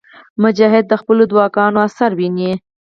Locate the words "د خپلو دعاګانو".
0.87-1.79